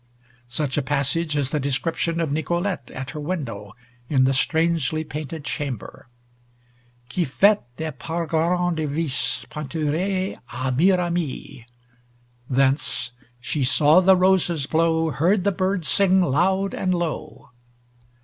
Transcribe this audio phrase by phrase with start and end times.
[0.47, 3.75] Such a passage is the description of Nicolete at her window,
[4.09, 6.07] in the strangely painted chamber,
[7.07, 11.67] "ki faite est par grant devisse panturee a miramie."
[12.49, 17.51] Thence "she saw the roses blow, Heard the birds sing loud and low."